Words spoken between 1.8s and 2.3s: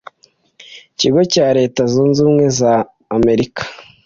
Zunze